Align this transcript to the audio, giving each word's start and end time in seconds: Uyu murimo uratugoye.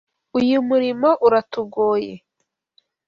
Uyu 0.39 0.57
murimo 0.67 1.09
uratugoye. 1.27 2.13